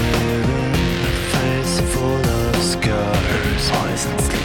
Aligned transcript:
a 0.00 1.10
face 1.32 1.80
full 1.92 2.26
of 2.26 2.56
scars. 2.56 4.39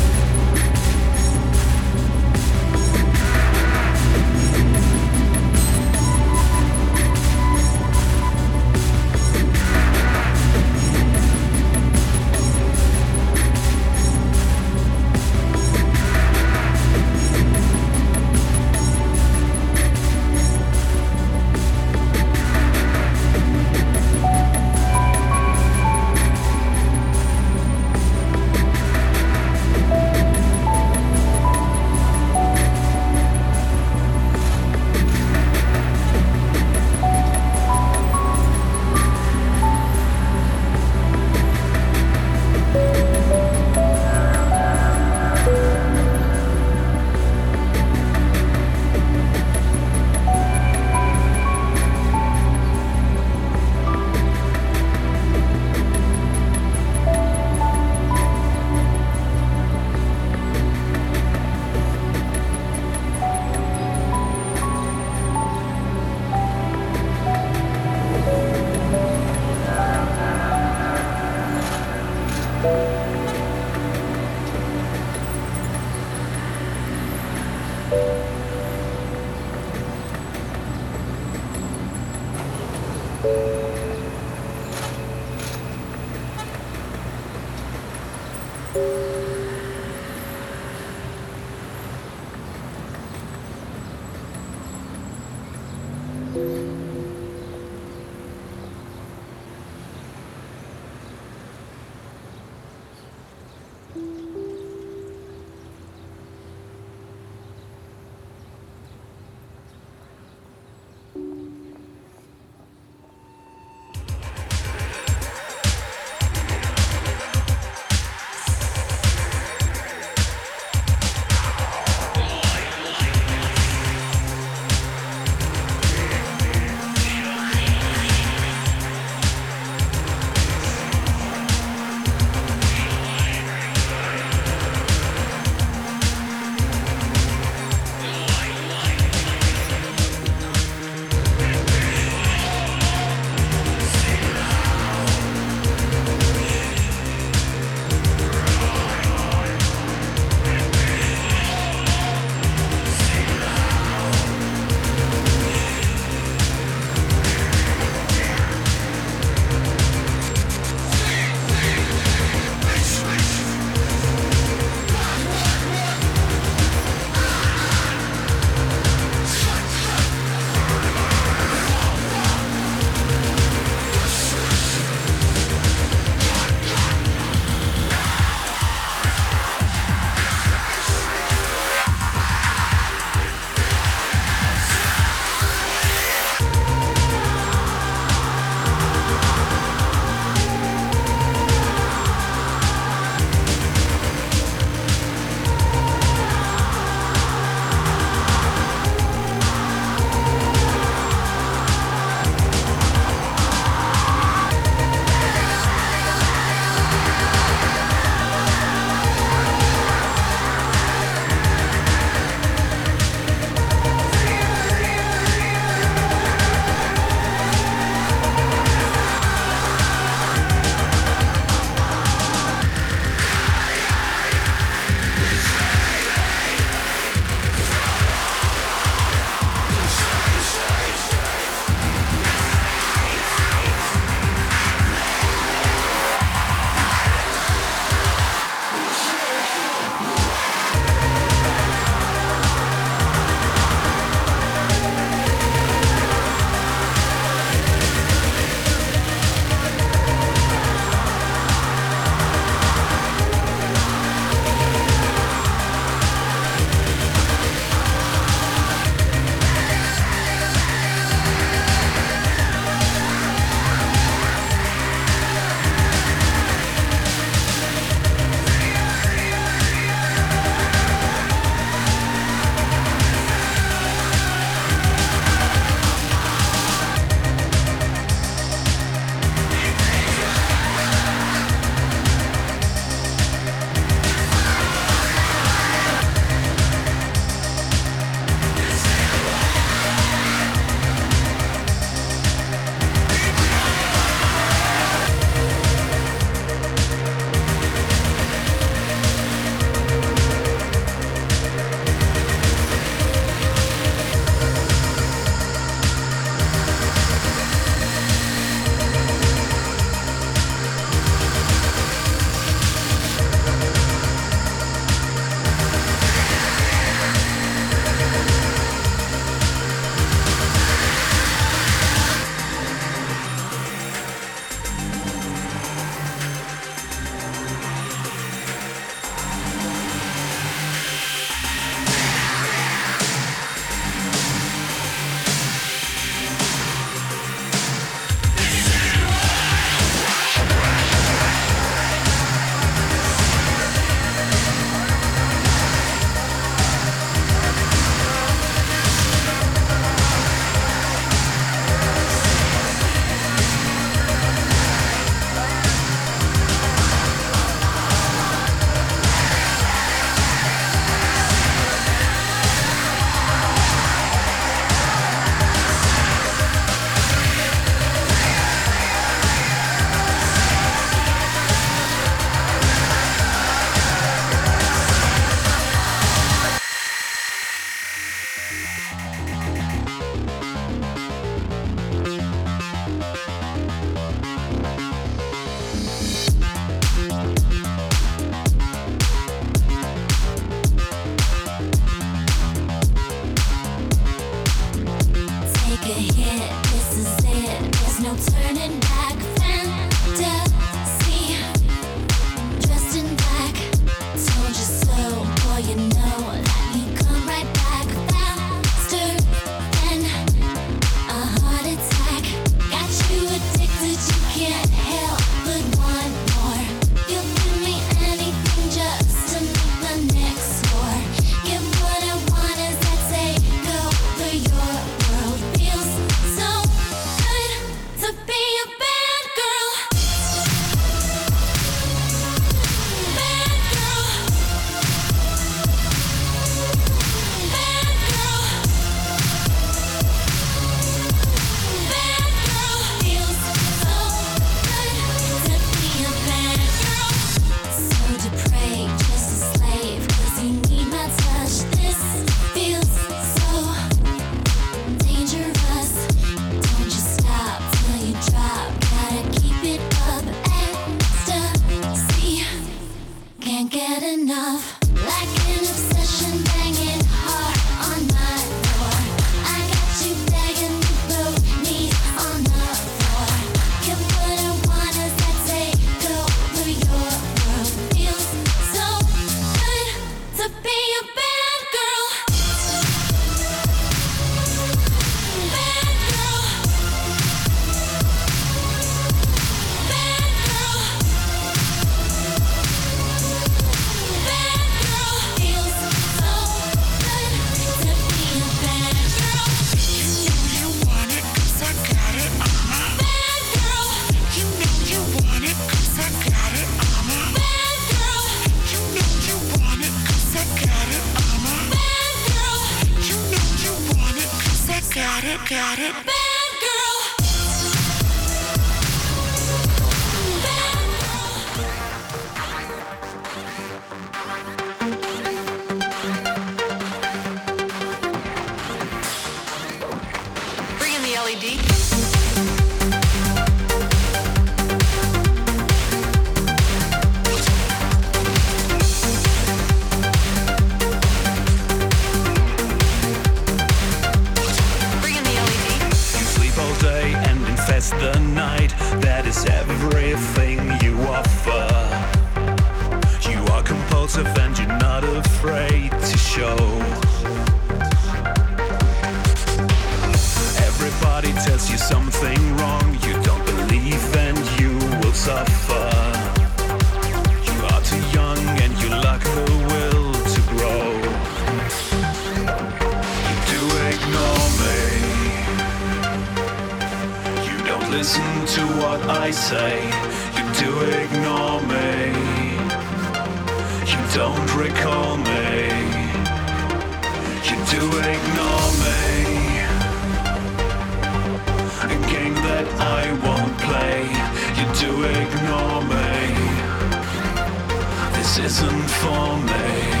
Isn't 598.39 598.89
for 598.89 599.37
me. 599.37 600.00